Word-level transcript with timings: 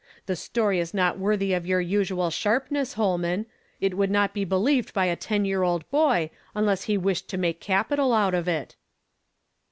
The 0.25 0.33
stoiy 0.33 0.77
is 0.79 0.95
not 0.95 1.19
worthy 1.19 1.53
of 1.53 1.67
your 1.67 1.79
usual 1.79 2.31
sharpness, 2.31 2.93
Holman; 2.93 3.45
it 3.79 3.95
would 3.95 4.09
not 4.09 4.33
be 4.33 4.43
believed 4.43 4.95
by 4.95 5.05
a 5.05 5.15
ten 5.15 5.45
year 5.45 5.61
old 5.61 5.87
boy, 5.91 6.31
unless 6.55 6.85
he 6.85 6.97
wished 6.97 7.27
to 7.29 7.37
make 7.37 7.59
capital 7.61 8.11
out 8.11 8.33
of 8.33 8.47
it." 8.47 8.75